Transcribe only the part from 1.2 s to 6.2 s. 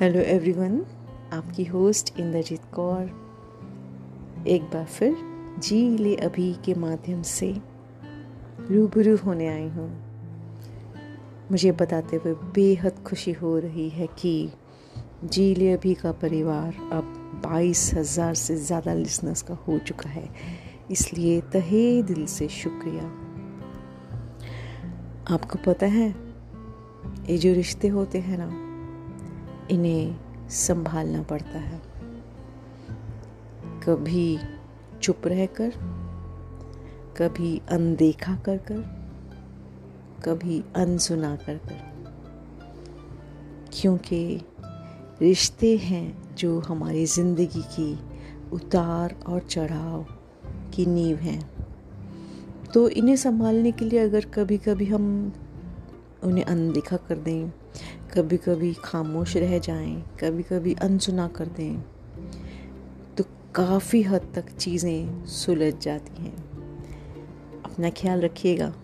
आपकी होस्ट इंद्रजीत कौर। एक बार फिर जी ले